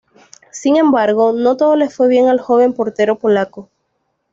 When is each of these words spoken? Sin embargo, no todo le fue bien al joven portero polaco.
Sin 0.51 0.77
embargo, 0.77 1.31
no 1.31 1.57
todo 1.57 1.75
le 1.75 1.87
fue 1.87 2.07
bien 2.07 2.25
al 2.27 2.39
joven 2.39 2.73
portero 2.73 3.19
polaco. 3.19 3.69